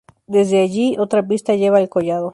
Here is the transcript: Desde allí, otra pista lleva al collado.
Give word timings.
Desde 0.25 0.63
allí, 0.63 0.97
otra 0.97 1.21
pista 1.27 1.53
lleva 1.53 1.77
al 1.77 1.87
collado. 1.87 2.29